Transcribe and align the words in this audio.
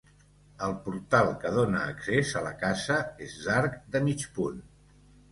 El 0.67 0.71
portal 0.85 1.27
que 1.43 1.51
dóna 1.57 1.81
accés 1.89 2.31
a 2.39 2.41
la 2.45 2.53
casa 2.63 2.97
és 3.27 3.35
d'arc 3.43 3.77
de 3.97 4.01
mig 4.07 4.25
punt. 4.39 4.57